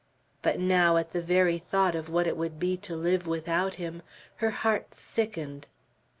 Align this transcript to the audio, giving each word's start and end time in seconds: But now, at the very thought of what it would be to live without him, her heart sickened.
But 0.41 0.59
now, 0.59 0.97
at 0.97 1.11
the 1.11 1.21
very 1.21 1.59
thought 1.59 1.93
of 1.93 2.09
what 2.09 2.25
it 2.25 2.35
would 2.35 2.57
be 2.59 2.75
to 2.75 2.95
live 2.95 3.27
without 3.27 3.75
him, 3.75 4.01
her 4.37 4.49
heart 4.49 4.95
sickened. 4.95 5.67